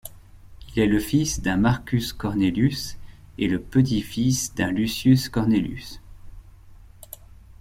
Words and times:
Il 0.75 0.81
est 0.81 0.87
le 0.87 0.99
fils 0.99 1.43
d'un 1.43 1.57
Marcus 1.57 2.11
Cornelius 2.11 2.97
et 3.37 3.47
le 3.47 3.61
petit-fils 3.61 4.55
d'un 4.55 4.71
Lucius 4.71 5.29
Cornelius. 5.29 6.01